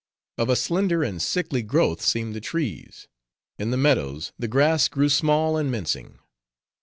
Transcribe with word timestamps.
Of 0.39 0.49
a 0.49 0.55
slender 0.55 1.03
and 1.03 1.21
sickly 1.21 1.61
growth 1.61 2.01
seemed 2.01 2.33
the 2.35 2.41
trees; 2.41 3.07
in 3.59 3.69
the 3.69 3.77
meadows, 3.77 4.33
the 4.39 4.47
grass 4.47 4.87
grew 4.87 5.09
small 5.09 5.57
and 5.57 5.69
mincing. 5.69 6.17